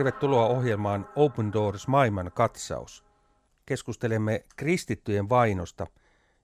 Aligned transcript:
Tervetuloa 0.00 0.46
ohjelmaan 0.46 1.08
Open 1.16 1.52
Doors 1.52 1.88
maailman 1.88 2.30
katsaus. 2.34 3.04
Keskustelemme 3.66 4.44
kristittyjen 4.56 5.28
vainosta 5.28 5.86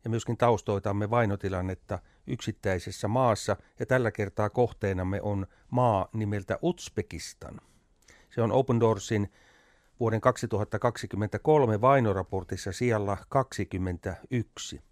ja 0.05 0.11
myöskin 0.11 0.37
taustoitamme 0.37 1.11
vainotilannetta 1.11 1.99
yksittäisessä 2.27 3.09
maassa 3.09 3.57
ja 3.79 3.87
tällä 3.87 4.11
kertaa 4.11 4.51
kohteenamme 4.51 5.23
on 5.23 5.47
maa 5.71 6.09
nimeltä 6.13 6.59
Uzbekistan. 6.63 7.61
Se 8.31 8.43
on 8.43 8.53
Open 8.53 8.81
Doorsin 8.81 9.33
vuoden 10.01 10.21
2023 10.21 11.81
vainoraportissa 11.81 12.73
sijalla 12.73 13.17
21. 13.29 14.83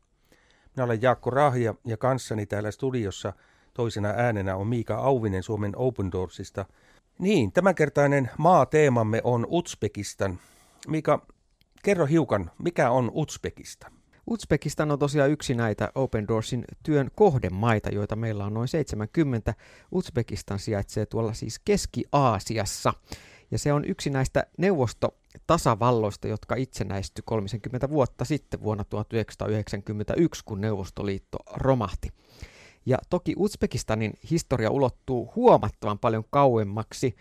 Minä 0.76 0.84
olen 0.84 1.02
Jaakko 1.02 1.30
Rahja 1.30 1.74
ja 1.84 1.96
kanssani 1.96 2.46
täällä 2.46 2.70
studiossa 2.70 3.32
toisena 3.74 4.08
äänenä 4.08 4.56
on 4.56 4.66
Miika 4.66 4.96
Auvinen 4.96 5.42
Suomen 5.42 5.72
Open 5.76 6.12
Doorsista. 6.12 6.66
Niin, 7.18 7.52
tämänkertainen 7.52 8.30
maateemamme 8.38 9.20
on 9.24 9.46
Uzbekistan. 9.50 10.38
Miika, 10.88 11.26
kerro 11.82 12.06
hiukan, 12.06 12.50
mikä 12.58 12.90
on 12.90 13.10
Uzbekistan? 13.14 13.92
Uzbekistan 14.26 14.90
on 14.90 14.98
tosiaan 14.98 15.30
yksi 15.30 15.54
näitä 15.54 15.92
Open 15.94 16.28
Doorsin 16.28 16.64
työn 16.82 17.10
kohdemaita, 17.14 17.90
joita 17.90 18.16
meillä 18.16 18.44
on 18.44 18.54
noin 18.54 18.68
70. 18.68 19.54
Uzbekistan 19.92 20.58
sijaitsee 20.58 21.06
tuolla 21.06 21.32
siis 21.32 21.58
Keski-Aasiassa. 21.64 22.92
Ja 23.50 23.58
se 23.58 23.72
on 23.72 23.84
yksi 23.84 24.10
näistä 24.10 24.46
neuvostotasavalloista, 24.58 26.28
jotka 26.28 26.54
itsenäistyi 26.54 27.22
30 27.26 27.90
vuotta 27.90 28.24
sitten 28.24 28.62
vuonna 28.62 28.84
1991, 28.84 30.42
kun 30.44 30.60
Neuvostoliitto 30.60 31.38
romahti. 31.56 32.08
Ja 32.86 32.98
toki 33.10 33.34
Uzbekistanin 33.36 34.12
historia 34.30 34.70
ulottuu 34.70 35.32
huomattavan 35.36 35.98
paljon 35.98 36.24
kauemmaksi. 36.30 37.16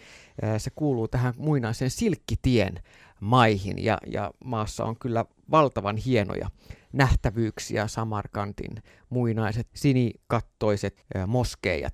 Se 0.58 0.69
kuuluu 0.69 1.08
tähän 1.08 1.33
muinaisen 1.38 1.89
silkkitien 1.89 2.80
maihin 3.19 3.84
ja, 3.84 3.97
ja 4.08 4.31
maassa 4.45 4.86
on 4.86 4.95
kyllä 5.00 5.25
valtavan 5.52 5.97
hienoja 5.97 6.50
nähtävyyksiä 6.94 7.88
Samarkantin 7.88 8.84
muinaiset 9.09 9.67
sinikattoiset 9.73 11.06
moskeijat. 11.28 11.94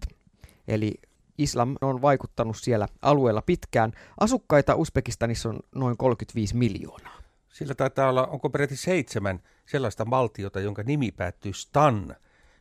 Eli 0.68 0.94
islam 1.38 1.76
on 1.82 2.02
vaikuttanut 2.02 2.58
siellä 2.58 2.88
alueella 3.02 3.42
pitkään. 3.42 3.92
Asukkaita 4.20 4.76
Uzbekistanissa 4.76 5.50
on 5.50 5.60
noin 5.76 5.98
35 5.98 6.56
miljoonaa. 6.56 7.20
Sillä 7.50 7.76
taitaa 7.76 8.10
olla, 8.10 8.28
onko 8.28 8.50
peräti 8.50 8.76
seitsemän 8.76 9.40
sellaista 9.66 10.10
valtiota, 10.10 10.60
jonka 10.60 10.84
nimi 10.84 11.12
päättyy 11.12 11.54
Stan. 11.54 12.16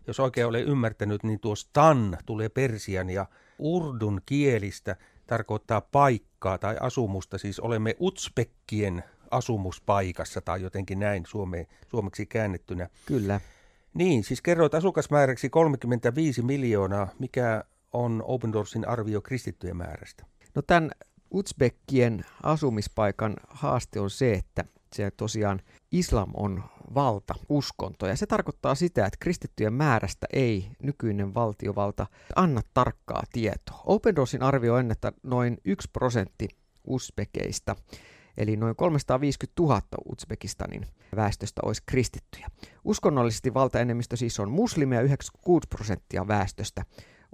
Jos 0.08 0.20
oikein 0.20 0.46
olen 0.46 0.64
ymmärtänyt, 0.64 1.24
niin 1.24 1.40
tuo 1.40 1.54
Stan 1.54 2.18
tulee 2.26 2.48
persian 2.48 3.10
ja 3.10 3.26
urdun 3.58 4.20
kielistä 4.26 4.96
tarkoittaa 5.26 5.80
paikkaa 5.80 6.58
tai 6.58 6.76
asumusta. 6.80 7.38
Siis 7.38 7.60
olemme 7.60 7.96
Uzbekkien 8.00 9.04
asumuspaikassa 9.30 10.40
tai 10.40 10.62
jotenkin 10.62 10.98
näin 10.98 11.26
suome, 11.26 11.66
suomeksi 11.86 12.26
käännettynä. 12.26 12.88
Kyllä. 13.06 13.40
Niin, 13.94 14.24
siis 14.24 14.42
kerroit 14.42 14.74
asukasmääräksi 14.74 15.50
35 15.50 16.42
miljoonaa. 16.42 17.08
Mikä 17.18 17.64
on 17.92 18.22
Open 18.26 18.52
Doorsin 18.52 18.88
arvio 18.88 19.20
kristittyjen 19.20 19.76
määrästä? 19.76 20.24
No 20.54 20.62
tämän 20.62 20.90
Uzbekkien 21.30 22.24
asumispaikan 22.42 23.36
haaste 23.48 24.00
on 24.00 24.10
se, 24.10 24.32
että 24.32 24.64
se 24.94 25.10
tosiaan 25.10 25.60
islam 25.92 26.30
on 26.34 26.64
valta, 26.94 27.34
uskonto. 27.48 28.06
Ja 28.06 28.16
se 28.16 28.26
tarkoittaa 28.26 28.74
sitä, 28.74 29.06
että 29.06 29.16
kristittyjen 29.20 29.72
määrästä 29.72 30.26
ei 30.32 30.70
nykyinen 30.82 31.34
valtiovalta 31.34 32.06
anna 32.36 32.60
tarkkaa 32.74 33.22
tietoa. 33.32 33.82
Open 33.86 34.16
Doorsin 34.16 34.42
arvio 34.42 34.74
on, 34.74 34.90
että 34.90 35.12
noin 35.22 35.58
1 35.64 35.88
prosentti 35.92 36.48
usbekeista, 36.84 37.76
eli 38.36 38.56
noin 38.56 38.76
350 38.76 39.62
000 39.62 39.82
Uzbekistanin 40.12 40.86
väestöstä 41.16 41.60
olisi 41.64 41.82
kristittyjä. 41.86 42.48
Uskonnollisesti 42.84 43.54
valtaenemmistö 43.54 44.16
siis 44.16 44.40
on 44.40 44.50
muslimeja, 44.50 45.00
96 45.00 45.68
prosenttia 45.68 46.28
väestöstä 46.28 46.84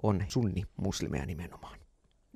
on 0.03 0.25
sunni-muslimeja 0.29 1.27
nimenomaan. 1.27 1.84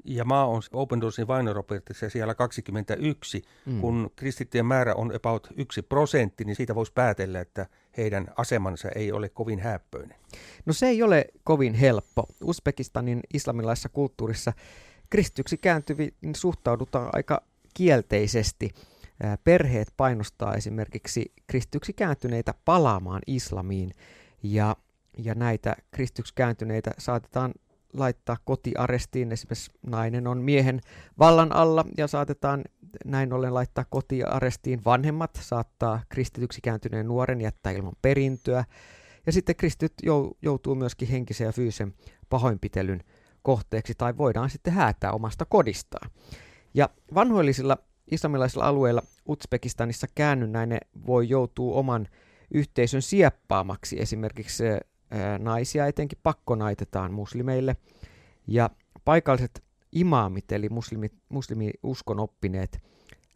Ja 0.05 0.25
maa 0.25 0.47
on 0.47 0.63
Open 0.73 1.01
Doorsin 1.01 1.27
vainoraportissa 1.27 2.11
siellä 2.11 2.35
21. 2.35 3.43
Mm. 3.67 3.81
Kun 3.81 4.11
kristittyjen 4.17 4.67
määrä 4.67 4.95
on 4.95 5.17
about 5.17 5.49
yksi 5.57 5.83
prosentti, 5.83 6.45
niin 6.45 6.57
siitä 6.57 6.75
voisi 6.75 6.93
päätellä, 6.93 7.41
että 7.41 7.67
heidän 7.97 8.29
asemansa 8.37 8.89
ei 8.89 9.13
ole 9.13 9.29
kovin 9.29 9.61
häppöinen. 9.61 10.19
No 10.67 10.73
se 10.73 10.89
ei 10.89 11.03
ole 11.03 11.27
kovin 11.45 11.75
helppo. 11.75 12.27
Uzbekistanin 12.45 13.21
islamilaisessa 13.35 13.89
kulttuurissa 13.89 14.53
kristityksi 15.11 15.57
kääntyviin 15.57 16.15
suhtaudutaan 16.37 17.11
aika 17.13 17.43
kielteisesti. 17.75 18.71
Perheet 19.45 19.89
painostaa 19.97 20.55
esimerkiksi 20.55 21.33
kristityksi 21.47 21.93
kääntyneitä 21.93 22.55
palaamaan 22.65 23.23
islamiin 23.27 23.95
ja, 24.43 24.77
ja 25.25 25.35
näitä 25.35 25.77
kristityksi 25.91 26.35
kääntyneitä 26.35 26.91
saatetaan 26.99 27.55
laittaa 27.93 28.37
kotiarestiin. 28.45 29.33
Esimerkiksi 29.33 29.71
nainen 29.87 30.27
on 30.27 30.39
miehen 30.39 30.81
vallan 31.19 31.53
alla 31.53 31.85
ja 31.97 32.07
saatetaan 32.07 32.65
näin 33.05 33.33
ollen 33.33 33.55
laittaa 33.55 33.85
kotiarestiin. 33.91 34.85
Vanhemmat 34.85 35.39
saattaa 35.43 36.03
kristityksi 36.09 36.61
kääntyneen 36.61 37.07
nuoren 37.07 37.41
jättää 37.41 37.73
ilman 37.73 37.97
perintöä. 38.03 38.65
Ja 39.27 39.33
sitten 39.33 39.57
kristityt 39.57 39.95
joutuu 40.43 40.75
myöskin 40.75 41.09
henkisen 41.09 41.45
ja 41.45 41.53
fyysisen 41.53 41.95
pahoinpitelyn 42.29 43.05
kohteeksi 43.43 43.95
tai 43.99 44.17
voidaan 44.17 44.51
sitten 44.51 44.73
häätää 44.73 45.13
omasta 45.13 45.45
kodistaan. 45.45 46.11
Ja 46.75 46.89
vanhoillisilla 47.15 47.79
islamilaisilla 48.11 48.65
alueilla 48.65 49.03
Uzbekistanissa 49.29 50.07
käännynnäinen 50.15 50.81
voi 51.07 51.29
joutua 51.29 51.77
oman 51.77 52.09
yhteisön 52.55 53.03
sieppaamaksi. 53.03 54.01
Esimerkiksi 54.01 54.65
naisia 55.39 55.87
etenkin 55.87 56.19
pakkonaitetaan 56.23 57.13
muslimeille. 57.13 57.77
Ja 58.47 58.71
paikalliset 59.05 59.65
imaamit, 59.93 60.53
eli 60.53 60.69
muslimi, 60.69 61.11
muslimiuskon 61.29 62.21
oppineet, 62.21 62.83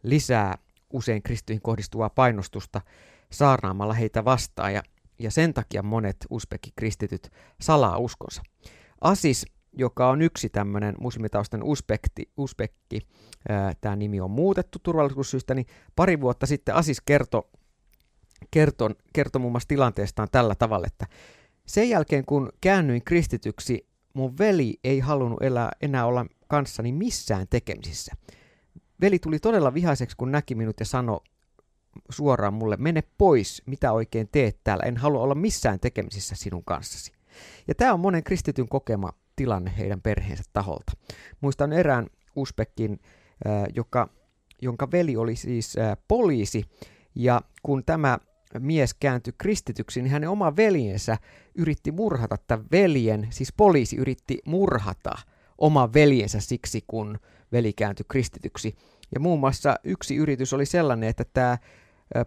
lisää 0.02 0.58
usein 0.92 1.22
kristyihin 1.22 1.62
kohdistuvaa 1.62 2.10
painostusta 2.10 2.80
saarnaamalla 3.30 3.94
heitä 3.94 4.24
vastaan, 4.24 4.74
ja, 4.74 4.82
ja 5.18 5.30
sen 5.30 5.54
takia 5.54 5.82
monet 5.82 6.16
uspekki-kristityt 6.30 7.30
salaa 7.60 7.98
uskonsa. 7.98 8.42
Asis, 9.00 9.46
joka 9.72 10.08
on 10.10 10.22
yksi 10.22 10.48
tämmöinen 10.48 10.94
muslimitaustan 11.00 11.62
uspekti, 11.62 12.30
uspekki, 12.36 13.00
tämä 13.80 13.96
nimi 13.96 14.20
on 14.20 14.30
muutettu 14.30 14.78
turvallisuussyistä, 14.82 15.54
niin 15.54 15.66
pari 15.96 16.20
vuotta 16.20 16.46
sitten 16.46 16.74
Asis 16.74 17.00
kertoi 17.00 17.42
kerto, 18.50 18.90
kerto 19.12 19.38
muun 19.38 19.52
muassa 19.52 19.68
tilanteestaan 19.68 20.28
tällä 20.32 20.54
tavalla, 20.54 20.86
että 20.86 21.06
sen 21.66 21.88
jälkeen 21.88 22.24
kun 22.24 22.52
käännyin 22.60 23.04
kristityksi, 23.04 23.86
mun 24.14 24.38
veli 24.38 24.80
ei 24.84 25.00
halunnut 25.00 25.42
elää, 25.42 25.70
enää 25.82 26.06
olla 26.06 26.26
kanssani 26.48 26.92
missään 26.92 27.46
tekemisissä. 27.50 28.12
Veli 29.00 29.18
tuli 29.18 29.38
todella 29.38 29.74
vihaiseksi, 29.74 30.16
kun 30.16 30.32
näki 30.32 30.54
minut 30.54 30.80
ja 30.80 30.86
sanoi 30.86 31.20
suoraan 32.10 32.54
mulle, 32.54 32.76
mene 32.76 33.02
pois, 33.18 33.62
mitä 33.66 33.92
oikein 33.92 34.28
teet 34.32 34.58
täällä, 34.64 34.84
en 34.84 34.96
halua 34.96 35.22
olla 35.22 35.34
missään 35.34 35.80
tekemisissä 35.80 36.34
sinun 36.36 36.64
kanssasi. 36.64 37.12
Ja 37.68 37.74
tämä 37.74 37.92
on 37.92 38.00
monen 38.00 38.24
kristityn 38.24 38.68
kokema 38.68 39.12
tilanne 39.36 39.72
heidän 39.78 40.02
perheensä 40.02 40.42
taholta. 40.52 40.92
Muistan 41.40 41.72
erään 41.72 42.06
Uspekin, 42.36 43.00
äh, 43.46 43.64
joka, 43.74 44.08
jonka 44.62 44.90
veli 44.90 45.16
oli 45.16 45.36
siis 45.36 45.76
äh, 45.78 45.96
poliisi, 46.08 46.64
ja 47.14 47.40
kun 47.62 47.84
tämä 47.84 48.18
mies 48.58 48.94
kääntyi 48.94 49.34
kristityksi, 49.38 50.02
niin 50.02 50.12
hänen 50.12 50.28
oma 50.28 50.56
veljensä 50.56 51.18
yritti 51.54 51.92
murhata 51.92 52.36
tämän 52.46 52.66
veljen, 52.72 53.26
siis 53.30 53.52
poliisi 53.56 53.96
yritti 53.96 54.38
murhata 54.44 55.18
oma 55.58 55.92
veljensä 55.94 56.40
siksi, 56.40 56.84
kun 56.86 57.18
veli 57.52 57.72
kääntyi 57.72 58.06
kristityksi. 58.08 58.74
Ja 59.14 59.20
muun 59.20 59.40
muassa 59.40 59.76
yksi 59.84 60.16
yritys 60.16 60.52
oli 60.52 60.66
sellainen, 60.66 61.08
että 61.08 61.24
tämä 61.32 61.58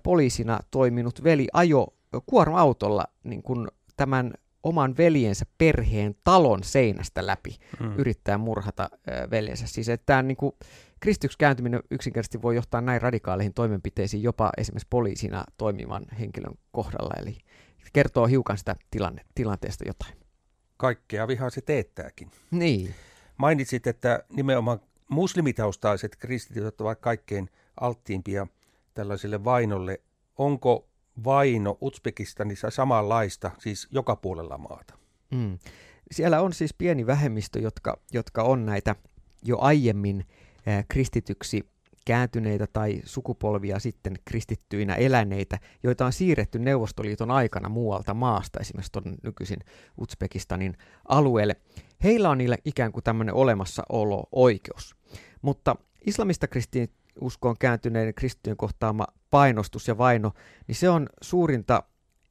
poliisina 0.03 0.59
toiminut 0.71 1.23
veli 1.23 1.47
ajo 1.53 1.87
kuorma-autolla 2.25 3.05
niin 3.23 3.43
kuin 3.43 3.67
tämän 3.97 4.33
oman 4.65 4.97
veljensä 4.97 5.45
perheen 5.57 6.15
talon 6.23 6.63
seinästä 6.63 7.25
läpi 7.25 7.57
hmm. 7.79 7.93
yrittää 7.97 8.37
murhata 8.37 8.89
veljensä. 9.31 9.67
Siis 9.67 9.89
että 9.89 10.05
tämä 10.05 10.21
niin 10.21 10.37
kuin, 10.37 10.53
kristityksi 10.99 11.37
kääntyminen 11.37 11.83
yksinkertaisesti 11.91 12.41
voi 12.41 12.55
johtaa 12.55 12.81
näin 12.81 13.01
radikaaleihin 13.01 13.53
toimenpiteisiin 13.53 14.23
jopa 14.23 14.51
esimerkiksi 14.57 14.87
poliisina 14.89 15.43
toimivan 15.57 16.05
henkilön 16.19 16.53
kohdalla. 16.71 17.13
Eli 17.21 17.37
kertoo 17.93 18.27
hiukan 18.27 18.57
sitä 18.57 18.75
tilanne, 18.91 19.21
tilanteesta 19.35 19.83
jotain. 19.87 20.13
Kaikkea 20.77 21.27
vihaa 21.27 21.49
se 21.49 21.61
teettääkin. 21.61 22.31
Niin. 22.51 22.95
Mainitsit, 23.37 23.87
että 23.87 24.23
nimenomaan 24.29 24.79
muslimitaustaiset 25.09 26.15
kristityt 26.15 26.81
ovat 26.81 26.99
kaikkein 26.99 27.49
alttiimpia 27.79 28.47
tällaiselle 28.93 29.43
vainolle. 29.43 30.01
Onko 30.37 30.87
vaino 31.23 31.77
Uzbekistanissa 31.81 32.69
samanlaista, 32.69 33.51
siis 33.59 33.87
joka 33.91 34.15
puolella 34.15 34.57
maata? 34.57 34.97
Mm. 35.31 35.57
Siellä 36.11 36.41
on 36.41 36.53
siis 36.53 36.73
pieni 36.73 37.07
vähemmistö, 37.07 37.59
jotka, 37.59 37.97
jotka 38.13 38.43
on 38.43 38.65
näitä 38.65 38.95
jo 39.43 39.57
aiemmin 39.59 40.25
kristityksi 40.87 41.69
kääntyneitä 42.05 42.67
tai 42.67 43.01
sukupolvia 43.05 43.79
sitten 43.79 44.13
kristittyinä 44.25 44.95
eläneitä, 44.95 45.59
joita 45.83 46.05
on 46.05 46.13
siirretty 46.13 46.59
Neuvostoliiton 46.59 47.31
aikana 47.31 47.69
muualta 47.69 48.13
maasta, 48.13 48.59
esimerkiksi 48.59 48.91
tuon 48.91 49.15
nykyisin 49.23 49.59
Uzbekistanin 50.01 50.77
alueelle. 51.07 51.55
Heillä 52.03 52.29
on 52.29 52.37
niillä 52.37 52.57
ikään 52.65 52.91
kuin 52.91 53.03
tämmöinen 53.03 53.35
olemassaolo-oikeus. 53.35 54.95
Mutta 55.41 55.75
islamista 56.05 56.47
kristiuskoon 57.15 57.55
kääntyneiden 57.59 58.13
kristittyjen 58.13 58.57
kohtaama 58.57 59.07
painostus 59.29 59.87
ja 59.87 59.97
vaino, 59.97 60.31
niin 60.67 60.75
se 60.75 60.89
on 60.89 61.09
suurinta 61.21 61.83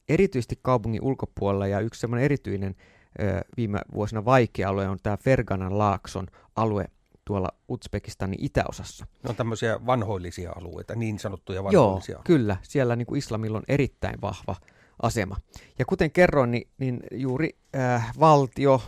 erityisesti 0.08 0.58
kaupungin 0.62 1.02
ulkopuolella 1.02 1.66
ja 1.66 1.80
yksi 1.80 2.00
semmoinen 2.00 2.24
erityinen 2.24 2.74
viime 3.56 3.80
vuosina 3.94 4.24
vaikea 4.24 4.68
alue 4.68 4.88
on 4.88 4.98
tämä 5.02 5.16
Ferganan 5.16 5.78
laakson 5.78 6.26
alue 6.56 6.84
tuolla 7.24 7.48
Uzbekistanin 7.68 8.38
itäosassa. 8.42 9.06
Ne 9.22 9.30
on 9.30 9.36
tämmöisiä 9.36 9.86
vanhoillisia 9.86 10.52
alueita, 10.56 10.94
niin 10.94 11.18
sanottuja 11.18 11.64
vanhoillisia 11.64 12.12
Joo, 12.12 12.22
kyllä. 12.24 12.56
Siellä 12.62 12.96
niin 12.96 13.06
kuin 13.06 13.18
islamilla 13.18 13.58
on 13.58 13.64
erittäin 13.68 14.20
vahva 14.20 14.56
asema. 15.02 15.36
Ja 15.78 15.84
kuten 15.84 16.10
kerroin, 16.10 16.50
niin, 16.50 16.68
niin 16.78 17.00
juuri 17.12 17.56
äh, 17.76 18.12
valtio, 18.20 18.82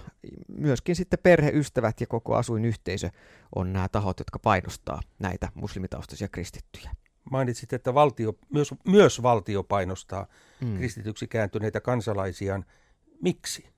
myöskin 0.48 0.96
sitten 0.96 1.18
perheystävät 1.22 2.00
ja 2.00 2.06
koko 2.06 2.34
asuinyhteisö 2.34 3.10
on 3.54 3.72
nämä 3.72 3.88
tahot, 3.88 4.18
jotka 4.18 4.38
painostaa 4.38 5.00
näitä 5.18 5.48
muslimitaustaisia 5.54 6.28
kristittyjä. 6.28 6.90
Mainitsit, 7.30 7.72
että 7.72 7.94
valtio, 7.94 8.32
myös, 8.52 8.74
myös 8.88 9.22
valtio 9.22 9.62
painostaa 9.62 10.26
mm. 10.60 10.76
kristityksi 10.76 11.28
kääntyneitä 11.28 11.80
kansalaisiaan. 11.80 12.64
Miksi? 13.22 13.68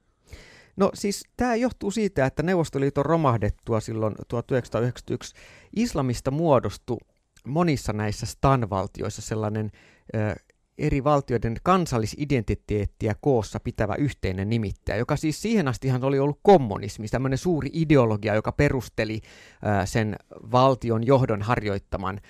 No 0.77 0.91
siis 0.95 1.25
tämä 1.37 1.55
johtuu 1.55 1.91
siitä, 1.91 2.27
että 2.27 2.43
Neuvostoliiton 2.43 3.07
romahdettua 3.07 3.81
silloin 3.81 4.15
1991 4.29 5.35
islamista 5.77 6.31
muodostui 6.31 6.99
monissa 7.45 7.93
näissä 7.93 8.27
stanvaltioissa 8.27 9.23
sellainen 9.23 9.71
ö, 10.15 10.35
eri 10.79 11.05
valtioiden 11.05 11.57
kansallisidentiteettiä 11.63 13.15
koossa 13.21 13.61
pitävä 13.61 13.95
yhteinen 13.95 14.51
nimittäjä, 14.51 14.99
joka 14.99 15.17
siis 15.17 15.43
siihen 15.43 15.69
astihan 15.69 16.05
oli 16.05 16.19
ollut 16.19 16.41
kommunismi, 16.43 17.09
tämmöinen 17.09 17.39
suuri 17.39 17.71
ideologia, 17.73 18.35
joka 18.35 18.53
perusteli 18.53 19.21
sen 19.85 20.17
valtion 20.33 21.07
johdon 21.07 21.43
harjoittaman 21.43 22.21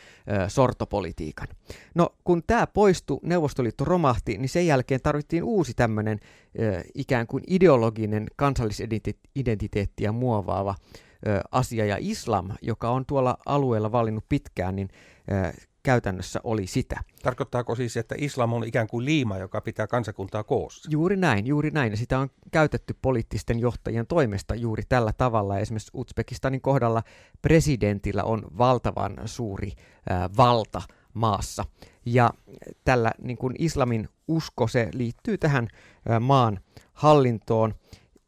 sortopolitiikan. 0.48 1.48
No 1.94 2.08
kun 2.24 2.42
tämä 2.46 2.66
poistui, 2.66 3.18
Neuvostoliitto 3.22 3.84
romahti, 3.84 4.38
niin 4.38 4.48
sen 4.48 4.66
jälkeen 4.66 5.00
tarvittiin 5.02 5.44
uusi 5.44 5.74
tämmöinen 5.74 6.20
ikään 6.94 7.26
kuin 7.26 7.44
ideologinen 7.46 8.26
kansallisidentiteettiä 8.36 10.12
muovaava 10.12 10.74
asia, 11.50 11.84
ja 11.84 11.96
islam, 12.00 12.48
joka 12.62 12.90
on 12.90 13.06
tuolla 13.06 13.38
alueella 13.46 13.92
valinnut 13.92 14.24
pitkään, 14.28 14.76
niin 14.76 14.88
käytännössä 15.88 16.40
oli 16.44 16.66
sitä. 16.66 17.00
Tarkoittaako 17.22 17.74
siis, 17.74 17.96
että 17.96 18.14
islam 18.18 18.52
on 18.52 18.64
ikään 18.64 18.86
kuin 18.86 19.04
liima, 19.04 19.38
joka 19.38 19.60
pitää 19.60 19.86
kansakuntaa 19.86 20.44
koossa? 20.44 20.90
Juuri 20.92 21.16
näin, 21.16 21.46
juuri 21.46 21.70
näin. 21.70 21.92
Ja 21.92 21.96
sitä 21.96 22.18
on 22.18 22.30
käytetty 22.50 22.96
poliittisten 23.02 23.58
johtajien 23.58 24.06
toimesta 24.06 24.54
juuri 24.54 24.82
tällä 24.88 25.12
tavalla. 25.12 25.58
Esimerkiksi 25.58 25.90
Uzbekistanin 25.94 26.60
kohdalla 26.60 27.02
presidentillä 27.42 28.24
on 28.24 28.42
valtavan 28.58 29.16
suuri 29.24 29.72
äh, 30.10 30.30
valta 30.36 30.82
maassa. 31.14 31.64
Ja 32.06 32.30
tällä 32.84 33.12
niin 33.22 33.38
kuin 33.38 33.54
islamin 33.58 34.08
usko, 34.28 34.68
se 34.68 34.88
liittyy 34.92 35.38
tähän 35.38 35.68
äh, 36.10 36.20
maan 36.20 36.60
hallintoon. 36.92 37.74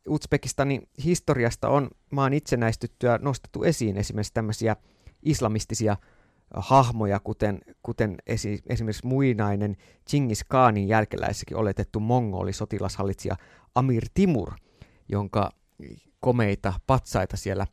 Uzbekistanin 0.09 0.89
historiasta 1.05 1.69
on 1.69 1.91
maan 2.13 2.33
itsenäistyttyä 2.33 3.19
nostettu 3.23 3.63
esiin 3.63 3.97
esimerkiksi 3.97 4.35
tämmöisiä 4.35 4.77
islamistisia 5.23 5.97
hahmoja, 6.55 7.21
kuten, 7.21 7.61
kuten 7.83 8.17
esi, 8.27 8.63
esimerkiksi 8.67 9.07
muinainen 9.07 9.77
Chingis 10.09 10.45
Khanin 10.45 10.89
jälkeläissäkin 10.89 11.57
oletettu 11.57 12.01
mongoli 12.01 12.53
sotilashallitsija 12.53 13.37
Amir 13.75 14.05
Timur, 14.15 14.53
jonka 15.09 15.51
komeita 16.21 16.73
patsaita 16.87 17.37
siellä 17.37 17.67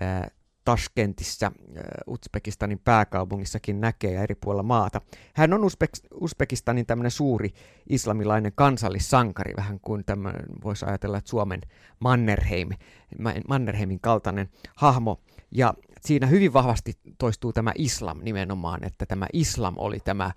ää, 0.00 0.28
Tashkentissa, 0.64 1.52
Uzbekistanin 2.06 2.78
pääkaupungissakin 2.84 3.80
näkee 3.80 4.12
ja 4.12 4.22
eri 4.22 4.34
puolilla 4.34 4.62
maata. 4.62 5.00
Hän 5.34 5.52
on 5.52 5.60
Uzbek- 5.60 6.08
Uzbekistanin 6.20 6.86
tämmöinen 6.86 7.10
suuri 7.10 7.50
islamilainen 7.88 8.52
kansallissankari, 8.54 9.56
vähän 9.56 9.80
kuin 9.80 10.04
tämmöinen, 10.04 10.46
voisi 10.64 10.86
ajatella, 10.86 11.18
että 11.18 11.30
Suomen 11.30 11.60
Mannerheim, 12.00 12.68
Mannerheimin 13.48 14.00
kaltainen 14.00 14.48
hahmo. 14.76 15.20
Ja 15.50 15.74
siinä 16.04 16.26
hyvin 16.26 16.52
vahvasti 16.52 16.98
toistuu 17.18 17.52
tämä 17.52 17.72
islam 17.74 18.20
nimenomaan, 18.22 18.84
että 18.84 19.06
tämä 19.06 19.26
islam 19.32 19.74
oli 19.78 20.00
tämä 20.00 20.30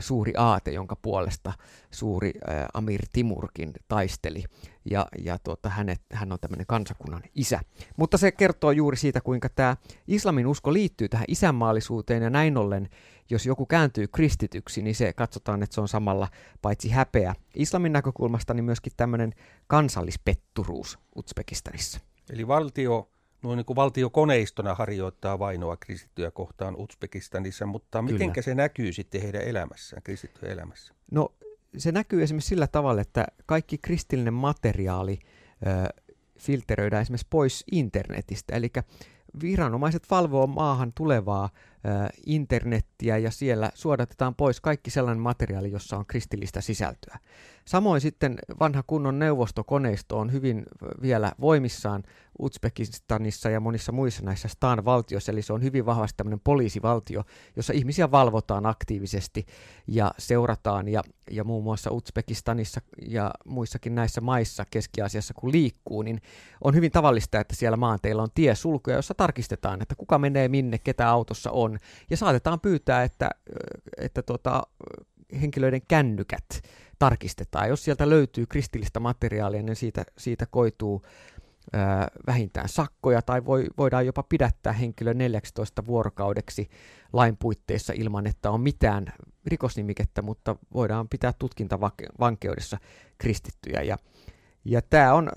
suuri 0.00 0.32
aate, 0.36 0.70
jonka 0.70 0.96
puolesta 0.96 1.52
suuri 1.90 2.32
Amir 2.74 3.00
Timurkin 3.12 3.72
taisteli. 3.88 4.44
Ja, 4.90 5.06
ja 5.24 5.38
tuota, 5.38 5.68
hänet, 5.68 6.00
hän 6.12 6.32
on 6.32 6.38
tämmöinen 6.40 6.66
kansakunnan 6.66 7.22
isä. 7.34 7.60
Mutta 7.96 8.18
se 8.18 8.32
kertoo 8.32 8.70
juuri 8.70 8.96
siitä, 8.96 9.20
kuinka 9.20 9.48
tämä 9.48 9.76
islamin 10.06 10.46
usko 10.46 10.72
liittyy 10.72 11.08
tähän 11.08 11.24
isänmaallisuuteen 11.28 12.22
ja 12.22 12.30
näin 12.30 12.56
ollen, 12.56 12.88
jos 13.30 13.46
joku 13.46 13.66
kääntyy 13.66 14.08
kristityksi, 14.08 14.82
niin 14.82 14.94
se 14.94 15.12
katsotaan, 15.12 15.62
että 15.62 15.74
se 15.74 15.80
on 15.80 15.88
samalla 15.88 16.28
paitsi 16.62 16.88
häpeä 16.88 17.34
islamin 17.54 17.92
näkökulmasta, 17.92 18.54
niin 18.54 18.64
myöskin 18.64 18.92
tämmöinen 18.96 19.32
kansallispetturuus 19.66 20.98
Uzbekistanissa. 21.16 22.00
Eli 22.32 22.48
valtio 22.48 23.10
noin 23.42 23.56
niin 23.56 23.64
kuin 23.64 23.76
valtiokoneistona 23.76 24.74
harjoittaa 24.74 25.38
vainoa 25.38 25.76
kristittyjä 25.76 26.30
kohtaan 26.30 26.76
Uzbekistanissa, 26.76 27.66
mutta 27.66 28.02
miten 28.02 28.32
se 28.40 28.54
näkyy 28.54 28.92
sitten 28.92 29.22
heidän 29.22 29.42
elämässään, 29.42 30.02
kristittyjen 30.02 30.52
elämässä? 30.52 30.94
No 31.10 31.32
se 31.78 31.92
näkyy 31.92 32.22
esimerkiksi 32.22 32.48
sillä 32.48 32.66
tavalla, 32.66 33.00
että 33.00 33.26
kaikki 33.46 33.78
kristillinen 33.78 34.34
materiaali 34.34 35.18
ö, 35.66 36.02
filteröidään 36.38 37.02
esimerkiksi 37.02 37.26
pois 37.30 37.64
internetistä, 37.72 38.56
eli 38.56 38.70
viranomaiset 39.42 40.02
valvoo 40.10 40.46
maahan 40.46 40.92
tulevaa 40.94 41.48
internettiä 42.26 43.18
ja 43.18 43.30
siellä 43.30 43.70
suodatetaan 43.74 44.34
pois 44.34 44.60
kaikki 44.60 44.90
sellainen 44.90 45.22
materiaali, 45.22 45.70
jossa 45.70 45.96
on 45.96 46.06
kristillistä 46.06 46.60
sisältöä. 46.60 47.18
Samoin 47.70 48.00
sitten 48.00 48.38
vanha 48.60 48.82
kunnon 48.86 49.18
neuvostokoneisto 49.18 50.18
on 50.18 50.32
hyvin 50.32 50.62
vielä 51.02 51.32
voimissaan 51.40 52.02
Uzbekistanissa 52.38 53.50
ja 53.50 53.60
monissa 53.60 53.92
muissa 53.92 54.22
näissä 54.22 54.48
staan 54.48 54.84
valtioissa, 54.84 55.32
eli 55.32 55.42
se 55.42 55.52
on 55.52 55.62
hyvin 55.62 55.86
vahvasti 55.86 56.16
tämmöinen 56.16 56.40
poliisivaltio, 56.40 57.24
jossa 57.56 57.72
ihmisiä 57.72 58.10
valvotaan 58.10 58.66
aktiivisesti 58.66 59.46
ja 59.86 60.10
seurataan, 60.18 60.88
ja, 60.88 61.02
ja 61.30 61.44
muun 61.44 61.64
muassa 61.64 61.90
Uzbekistanissa 61.90 62.80
ja 63.08 63.30
muissakin 63.44 63.94
näissä 63.94 64.20
maissa 64.20 64.64
Keski-Aasiassa 64.70 65.34
kun 65.34 65.52
liikkuu, 65.52 66.02
niin 66.02 66.20
on 66.64 66.74
hyvin 66.74 66.90
tavallista, 66.90 67.40
että 67.40 67.56
siellä 67.56 67.76
maanteilla 67.76 68.22
on 68.22 68.30
tiesulkuja, 68.34 68.96
jossa 68.96 69.14
tarkistetaan, 69.14 69.82
että 69.82 69.94
kuka 69.94 70.18
menee 70.18 70.48
minne, 70.48 70.78
ketä 70.78 71.08
autossa 71.10 71.50
on, 71.50 71.78
ja 72.10 72.16
saatetaan 72.16 72.60
pyytää, 72.60 73.02
että, 73.02 73.30
että 73.96 74.22
tota, 74.22 74.62
henkilöiden 75.40 75.82
kännykät 75.88 76.62
tarkistetaan. 77.00 77.68
Jos 77.68 77.84
sieltä 77.84 78.10
löytyy 78.10 78.46
kristillistä 78.46 79.00
materiaalia, 79.00 79.62
niin 79.62 79.76
siitä, 79.76 80.04
siitä 80.18 80.46
koituu 80.46 81.02
ää, 81.72 82.08
vähintään 82.26 82.68
sakkoja 82.68 83.22
tai 83.22 83.44
voi, 83.44 83.66
voidaan 83.78 84.06
jopa 84.06 84.22
pidättää 84.22 84.72
henkilö 84.72 85.14
14 85.14 85.86
vuorokaudeksi 85.86 86.68
lain 87.12 87.36
puitteissa 87.36 87.92
ilman, 87.96 88.26
että 88.26 88.50
on 88.50 88.60
mitään 88.60 89.06
rikosnimikettä, 89.46 90.22
mutta 90.22 90.56
voidaan 90.74 91.08
pitää 91.08 91.32
tutkintavankeudessa 91.38 92.78
kristittyjä. 93.18 93.82
Ja, 93.82 93.96
ja 94.64 94.82
tämä 94.82 95.14
on 95.14 95.30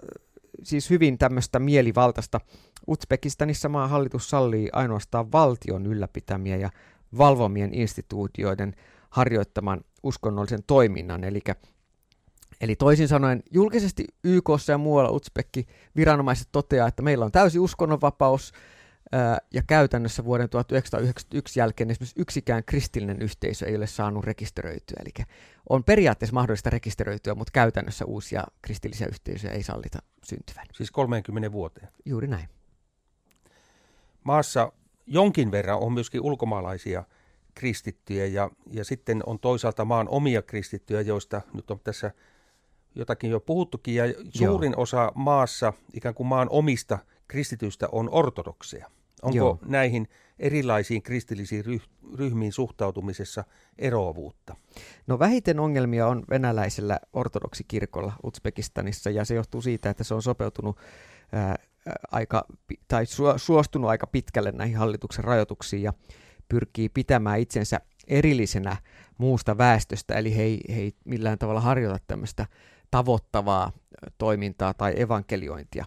siis 0.64 0.90
hyvin 0.90 1.18
tämmöistä 1.18 1.60
mielivaltaista. 1.60 2.40
Uzbekistanissa 2.88 3.70
maan 3.70 3.90
hallitus 3.90 4.30
sallii 4.30 4.70
ainoastaan 4.74 5.32
valtion 5.32 5.86
ylläpitämiä 5.86 6.58
ja 6.58 6.70
valvomien 7.18 7.74
instituutioiden 7.74 8.76
harjoittaman 9.10 9.82
uskonnollisen 10.04 10.64
toiminnan, 10.68 11.24
eli 11.24 11.42
Eli 12.62 12.76
toisin 12.76 13.08
sanoen, 13.08 13.44
julkisesti 13.52 14.06
YK 14.24 14.50
ja 14.68 14.78
muualla 14.78 15.10
Uzbekki 15.10 15.68
viranomaiset 15.96 16.48
toteaa, 16.52 16.88
että 16.88 17.02
meillä 17.02 17.26
on 17.26 17.32
täysi 17.32 17.60
uskonnonvapaus, 17.60 18.54
ja 19.54 19.64
käytännössä 19.68 20.26
vuoden 20.26 20.50
1991 20.50 21.60
jälkeen 21.60 21.92
esimerkiksi 21.92 22.22
yksikään 22.22 22.64
kristillinen 22.66 23.22
yhteisö 23.22 23.66
ei 23.66 23.76
ole 23.76 23.88
saanut 23.88 24.24
rekisteröityä. 24.24 24.98
Eli 25.00 25.26
on 25.70 25.84
periaatteessa 25.84 26.34
mahdollista 26.34 26.70
rekisteröityä, 26.70 27.36
mutta 27.36 27.52
käytännössä 27.52 28.06
uusia 28.06 28.44
kristillisiä 28.62 29.08
yhteisöjä 29.08 29.54
ei 29.54 29.64
sallita 29.64 30.00
syntyvän. 30.24 30.66
Siis 30.74 30.92
30 30.92 31.52
vuoteen. 31.52 31.88
Juuri 32.06 32.28
näin. 32.28 32.50
Maassa 34.24 34.72
jonkin 35.08 35.52
verran 35.52 35.80
on 35.80 35.94
myöskin 35.94 36.22
ulkomaalaisia 36.22 37.04
kristittyjä 37.56 38.26
ja, 38.26 38.50
ja 38.72 38.86
sitten 38.86 39.24
on 39.26 39.40
toisaalta 39.40 39.86
maan 39.86 40.10
omia 40.10 40.42
kristittyjä, 40.42 41.02
joista 41.02 41.42
nyt 41.54 41.72
on 41.72 41.80
tässä 41.84 42.12
jotakin 42.96 43.30
jo 43.30 43.40
puhuttukin 43.40 43.96
ja 43.96 44.04
suurin 44.30 44.72
Joo. 44.72 44.82
osa 44.82 45.12
maassa 45.16 45.74
ikään 45.94 46.16
kuin 46.16 46.28
maan 46.28 46.48
omista 46.50 47.00
kristityistä 47.28 47.88
on 47.92 48.10
ortodokseja. 48.12 48.90
Onko 49.22 49.38
Joo. 49.38 49.60
näihin 49.66 50.08
erilaisiin 50.40 51.02
kristillisiin 51.02 51.64
ryhmiin 52.16 52.52
suhtautumisessa 52.52 53.44
eroavuutta? 53.78 54.56
No 55.08 55.20
vähiten 55.20 55.60
ongelmia 55.60 56.08
on 56.08 56.24
venäläisellä 56.30 57.00
ortodoksikirkolla 57.14 58.14
Uzbekistanissa 58.24 59.10
ja 59.10 59.26
se 59.26 59.36
johtuu 59.36 59.62
siitä, 59.62 59.90
että 59.90 60.04
se 60.04 60.14
on 60.14 60.22
sopeutunut 60.22 60.78
ää, 61.32 61.56
aika, 62.12 62.46
tai 62.88 63.06
suostunut 63.38 63.90
aika 63.90 64.08
pitkälle 64.08 64.52
näihin 64.52 64.78
hallituksen 64.78 65.24
rajoituksiin 65.24 65.84
ja 65.84 65.94
pyrkii 66.50 66.90
pitämään 66.90 67.40
itsensä 67.40 67.80
erillisenä 68.08 68.78
muusta 69.18 69.58
väestöstä, 69.58 70.14
eli 70.16 70.36
he 70.36 70.44
ei, 70.44 70.60
he 70.70 70.82
ei 70.82 70.92
millään 71.06 71.38
tavalla 71.38 71.62
harjoita 71.62 72.06
tämmöistä 72.08 72.46
tavoittavaa 72.92 73.72
toimintaa 74.18 74.74
tai 74.74 74.94
evankeliointia. 74.98 75.86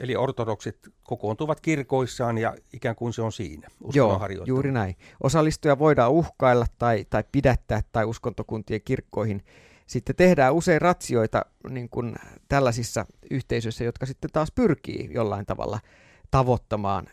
Eli 0.00 0.16
ortodoksit 0.16 0.78
kokoontuvat 1.02 1.60
kirkoissaan 1.60 2.38
ja 2.38 2.54
ikään 2.72 2.96
kuin 2.96 3.12
se 3.12 3.22
on 3.22 3.32
siinä, 3.32 3.68
Joo, 3.92 4.20
juuri 4.44 4.72
näin. 4.72 4.96
Osallistuja 5.22 5.78
voidaan 5.78 6.12
uhkailla 6.12 6.66
tai, 6.78 7.06
tai 7.10 7.24
pidättää 7.32 7.80
tai 7.92 8.04
uskontokuntien 8.04 8.80
kirkkoihin. 8.84 9.44
Sitten 9.86 10.16
tehdään 10.16 10.54
usein 10.54 10.80
ratsioita 10.80 11.44
niin 11.70 11.88
kuin 11.88 12.14
tällaisissa 12.48 13.06
yhteisöissä, 13.30 13.84
jotka 13.84 14.06
sitten 14.06 14.30
taas 14.32 14.52
pyrkii 14.52 15.08
jollain 15.12 15.46
tavalla 15.46 15.80
tavoittamaan 16.30 17.06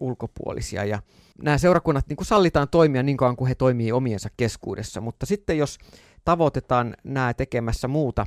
ulkopuolisia. 0.00 0.84
Ja 0.84 1.02
nämä 1.42 1.58
seurakunnat 1.58 2.08
niin 2.08 2.16
kuin 2.16 2.26
sallitaan 2.26 2.68
toimia 2.68 3.02
niin 3.02 3.16
kauan 3.16 3.36
kuin 3.36 3.48
he 3.48 3.54
toimii 3.54 3.92
omiensa 3.92 4.28
keskuudessa, 4.36 5.00
mutta 5.00 5.26
sitten 5.26 5.58
jos 5.58 5.78
tavoitetaan 6.24 6.96
nämä 7.04 7.34
tekemässä 7.34 7.88
muuta, 7.88 8.26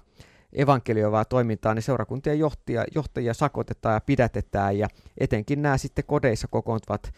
evankelioivaa 0.54 1.26
toimintaa, 1.26 1.74
niin 1.74 1.84
seurakuntien 1.84 2.40
johtajia, 2.40 2.86
johtajia 2.96 3.34
sakotetaan 3.34 3.94
ja 3.94 4.02
pidätetään, 4.02 4.78
ja 4.78 4.88
etenkin 5.18 5.62
nämä 5.62 5.78
sitten 5.78 6.06
kodeissa 6.06 6.48
kokoontuvat 6.48 7.14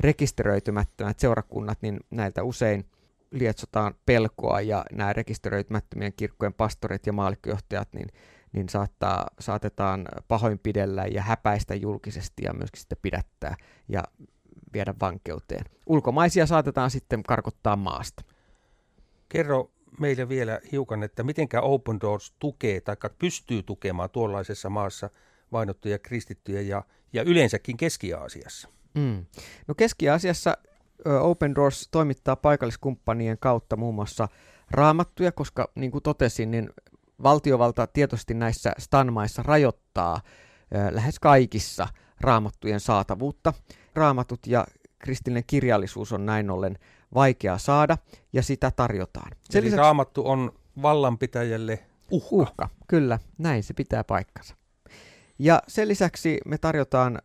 rekisteröitymättömät 0.00 1.18
seurakunnat, 1.18 1.78
niin 1.82 2.00
näiltä 2.10 2.42
usein 2.42 2.86
lietsotaan 3.30 3.94
pelkoa, 4.06 4.60
ja 4.60 4.84
nämä 4.92 5.12
rekisteröitymättömien 5.12 6.12
kirkkojen 6.16 6.54
pastorit 6.54 7.06
ja 7.06 7.12
maallikkojohtajat, 7.12 7.88
niin, 7.92 8.08
niin 8.52 8.68
saattaa, 8.68 9.26
saatetaan 9.40 10.08
pahoinpidellä 10.28 11.06
ja 11.06 11.22
häpäistä 11.22 11.74
julkisesti 11.74 12.42
ja 12.44 12.54
myöskin 12.54 12.80
sitten 12.80 12.98
pidättää 13.02 13.56
ja 13.88 14.02
viedä 14.72 14.94
vankeuteen. 15.00 15.64
Ulkomaisia 15.86 16.46
saatetaan 16.46 16.90
sitten 16.90 17.22
karkottaa 17.22 17.76
maasta. 17.76 18.22
Kerro 19.28 19.70
meille 20.00 20.28
vielä 20.28 20.60
hiukan, 20.72 21.02
että 21.02 21.22
mitenkä 21.22 21.60
Open 21.60 22.00
Doors 22.00 22.34
tukee 22.38 22.80
tai 22.80 22.96
pystyy 23.18 23.62
tukemaan 23.62 24.10
tuollaisessa 24.10 24.70
maassa 24.70 25.10
vainottuja 25.52 25.98
kristittyjä 25.98 26.60
ja, 26.60 26.84
ja 27.12 27.22
yleensäkin 27.22 27.76
Keski-Aasiassa? 27.76 28.68
Mm. 28.94 29.26
No 29.68 29.74
Keski-Aasiassa 29.74 30.56
Open 31.20 31.54
Doors 31.54 31.88
toimittaa 31.90 32.36
paikalliskumppanien 32.36 33.38
kautta 33.38 33.76
muun 33.76 33.94
muassa 33.94 34.28
raamattuja, 34.70 35.32
koska 35.32 35.70
niin 35.74 35.90
kuin 35.90 36.02
totesin, 36.02 36.50
niin 36.50 36.70
valtiovalta 37.22 37.86
tietoisesti 37.86 38.34
näissä 38.34 38.72
stanmaissa 38.78 39.42
rajoittaa 39.42 40.20
lähes 40.90 41.18
kaikissa 41.18 41.88
raamattujen 42.20 42.80
saatavuutta. 42.80 43.52
Raamatut 43.94 44.46
ja 44.46 44.66
kristillinen 44.98 45.44
kirjallisuus 45.46 46.12
on 46.12 46.26
näin 46.26 46.50
ollen 46.50 46.78
vaikea 47.14 47.58
saada 47.58 47.98
ja 48.32 48.42
sitä 48.42 48.70
tarjotaan. 48.70 49.30
Sen 49.50 49.60
Eli 49.60 49.64
lisäksi... 49.64 49.80
raamattu 49.80 50.28
on 50.28 50.52
vallanpitäjälle 50.82 51.86
uhka. 52.10 52.36
uhka. 52.36 52.68
Kyllä, 52.86 53.18
näin 53.38 53.62
se 53.62 53.74
pitää 53.74 54.04
paikkansa. 54.04 54.56
Ja 55.38 55.62
sen 55.68 55.88
lisäksi 55.88 56.38
me 56.46 56.58
tarjotaan 56.58 57.18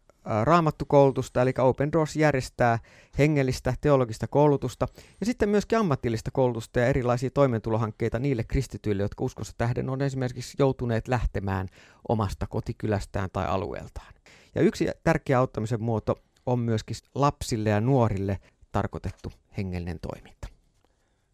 raamattukoulutusta, 0.44 1.42
eli 1.42 1.54
Open 1.60 1.92
Doors 1.92 2.16
järjestää 2.16 2.80
hengellistä 3.18 3.74
teologista 3.82 4.28
koulutusta 4.28 4.88
ja 5.20 5.26
sitten 5.26 5.50
myöskin 5.50 5.78
ammatillista 5.78 6.32
koulutusta 6.32 6.80
ja 6.80 6.86
erilaisia 6.86 7.30
toimeentulohankkeita 7.30 8.20
niille 8.20 8.44
kristityille, 8.44 9.04
jotka 9.04 9.24
uskossa 9.24 9.54
tähden 9.58 9.90
on 9.90 10.02
esimerkiksi 10.02 10.56
joutuneet 10.60 11.08
lähtemään 11.08 11.68
omasta 12.10 12.48
kotikylästään 12.48 13.30
tai 13.34 13.46
alueeltaan. 13.48 14.14
Ja 14.56 14.62
yksi 14.62 14.88
tärkeä 15.04 15.40
auttamisen 15.40 15.84
muoto 15.84 16.16
on 16.46 16.60
myöskin 16.60 16.96
lapsille 17.16 17.70
ja 17.70 17.82
nuorille 17.82 18.40
tarkoitettu 18.72 19.32
hengellinen 19.58 20.00
toiminta. 20.00 20.48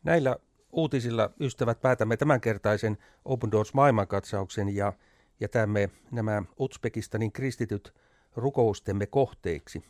Näillä 0.04 0.38
uutisilla 0.72 1.30
ystävät 1.40 1.82
päätämme 1.82 2.18
tämänkertaisen 2.18 2.98
Open 3.26 3.52
Doors 3.52 3.74
maailmankatsauksen 3.74 4.76
ja 4.76 4.94
jätämme 5.40 5.90
nämä 6.12 6.44
Uzbekistanin 6.60 7.32
kristityt 7.32 7.94
rukoustemme 8.38 9.06
kohteiksi. 9.06 9.84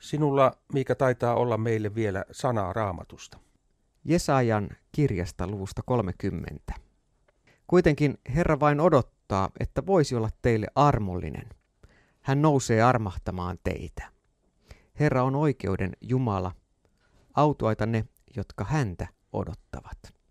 Sinulla, 0.00 0.52
Miika, 0.72 0.94
taitaa 0.94 1.34
olla 1.34 1.58
meille 1.58 1.94
vielä 1.94 2.24
sanaa 2.30 2.72
raamatusta. 2.72 3.38
Jesajan 4.04 4.68
kirjasta 4.92 5.46
luvusta 5.46 5.82
30. 5.86 6.74
Kuitenkin 7.66 8.18
Herra 8.34 8.60
vain 8.60 8.80
odottaa, 8.80 9.50
että 9.60 9.86
voisi 9.86 10.16
olla 10.16 10.28
teille 10.42 10.66
armollinen. 10.74 11.48
Hän 12.20 12.42
nousee 12.42 12.82
armahtamaan 12.82 13.58
teitä. 13.64 14.08
Herra 15.00 15.22
on 15.22 15.36
oikeuden 15.36 15.92
Jumala, 16.00 16.52
autuaita 17.34 17.86
ne, 17.86 18.04
jotka 18.36 18.64
häntä 18.64 19.08
odottavat. 19.32 20.21